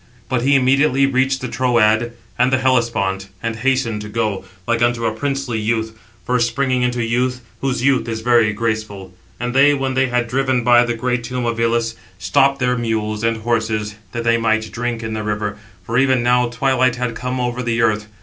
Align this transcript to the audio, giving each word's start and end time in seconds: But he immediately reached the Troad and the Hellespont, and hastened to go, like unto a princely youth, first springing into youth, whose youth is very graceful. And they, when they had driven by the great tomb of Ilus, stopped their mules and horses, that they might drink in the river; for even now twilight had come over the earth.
But 0.29 0.41
he 0.41 0.55
immediately 0.55 1.05
reached 1.05 1.41
the 1.41 1.47
Troad 1.47 2.13
and 2.35 2.51
the 2.51 2.57
Hellespont, 2.57 3.27
and 3.43 3.57
hastened 3.57 4.01
to 4.01 4.09
go, 4.09 4.45
like 4.67 4.81
unto 4.81 5.05
a 5.05 5.13
princely 5.13 5.59
youth, 5.59 5.95
first 6.25 6.47
springing 6.47 6.81
into 6.81 7.05
youth, 7.05 7.41
whose 7.59 7.83
youth 7.83 8.07
is 8.07 8.21
very 8.21 8.51
graceful. 8.51 9.13
And 9.39 9.53
they, 9.53 9.75
when 9.75 9.93
they 9.93 10.07
had 10.07 10.27
driven 10.27 10.63
by 10.63 10.85
the 10.85 10.95
great 10.95 11.23
tomb 11.23 11.45
of 11.45 11.59
Ilus, 11.59 11.93
stopped 12.17 12.57
their 12.57 12.75
mules 12.75 13.23
and 13.23 13.37
horses, 13.43 13.93
that 14.11 14.23
they 14.23 14.37
might 14.37 14.71
drink 14.71 15.03
in 15.03 15.13
the 15.13 15.21
river; 15.21 15.59
for 15.85 15.99
even 15.99 16.23
now 16.23 16.47
twilight 16.49 16.95
had 16.95 17.13
come 17.13 17.39
over 17.39 17.61
the 17.61 17.83
earth. 17.83 18.07